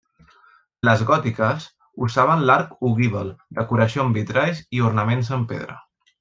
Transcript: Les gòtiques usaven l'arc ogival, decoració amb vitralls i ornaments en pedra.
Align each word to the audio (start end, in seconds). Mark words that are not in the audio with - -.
Les 0.87 1.03
gòtiques 1.09 1.67
usaven 2.07 2.41
l'arc 2.51 2.73
ogival, 2.89 3.31
decoració 3.61 4.07
amb 4.07 4.19
vitralls 4.21 4.65
i 4.79 4.83
ornaments 4.89 5.33
en 5.39 5.47
pedra. 5.55 5.79